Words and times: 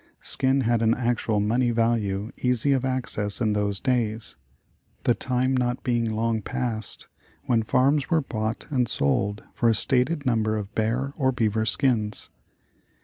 Skins 0.23 0.63
had 0.63 0.81
an 0.81 0.95
actual 0.95 1.39
money 1.39 1.69
value 1.69 2.31
easy 2.37 2.71
of 2.71 2.83
access 2.83 3.39
in 3.39 3.53
those 3.53 3.79
days, 3.79 4.35
the 5.03 5.13
time 5.13 5.55
not 5.55 5.83
being 5.83 6.09
long 6.09 6.41
past, 6.41 7.07
when 7.43 7.61
farms 7.61 8.09
were 8.09 8.21
bought 8.23 8.65
and 8.71 8.87
sold 8.89 9.43
for 9.53 9.69
a 9.69 9.75
stated 9.75 10.25
number 10.25 10.57
of 10.57 10.73
bear 10.73 11.13
or 11.17 11.31
beaver 11.31 11.65
skins. 11.67 12.31